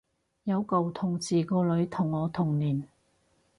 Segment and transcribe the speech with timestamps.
[0.45, 2.87] 有舊同事個女同我同年